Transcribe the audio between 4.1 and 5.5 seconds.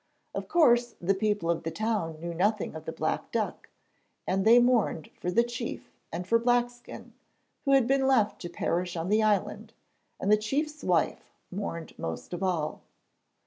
and they mourned for the